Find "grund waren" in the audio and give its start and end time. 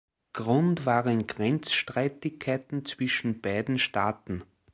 0.33-1.27